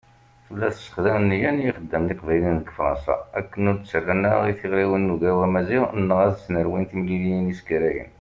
[0.45, 5.13] Tella tessexdam nniya n yixeddamen iqbayliyen deg Fṛansa akken ur d-ttarran ara i tiɣriwin n
[5.13, 8.09] Ugraw Amaziɣ neɣ ad s-nerwin timliliyin iskarayen.